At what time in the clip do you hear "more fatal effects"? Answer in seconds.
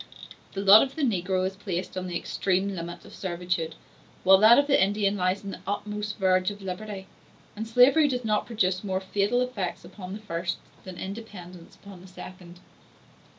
8.83-9.85